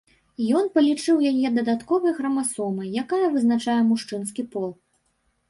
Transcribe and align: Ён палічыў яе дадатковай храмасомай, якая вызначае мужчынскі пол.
Ён 0.59 0.69
палічыў 0.77 1.19
яе 1.31 1.51
дадатковай 1.57 2.15
храмасомай, 2.21 2.87
якая 3.03 3.27
вызначае 3.37 3.79
мужчынскі 3.93 4.49
пол. 4.57 4.69